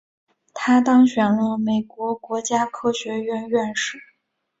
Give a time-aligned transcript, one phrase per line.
[0.55, 3.99] 他当选了美国国家科学院院士。